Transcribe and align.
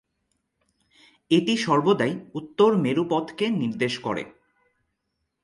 এটি 1.31 1.53
সর্বদাই 1.57 2.13
উত্তর 2.33 2.69
মেরু 2.75 3.03
পথকে 3.09 3.45
নির্দেশ 3.51 3.93
করে। 3.99 4.23